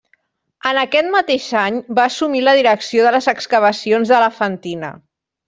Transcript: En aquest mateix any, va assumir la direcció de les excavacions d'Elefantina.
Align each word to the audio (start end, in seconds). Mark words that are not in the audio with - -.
En 0.69 0.77
aquest 0.83 1.11
mateix 1.15 1.49
any, 1.63 1.77
va 1.99 2.05
assumir 2.13 2.41
la 2.47 2.55
direcció 2.61 3.05
de 3.09 3.13
les 3.17 3.29
excavacions 3.35 4.15
d'Elefantina. 4.15 4.93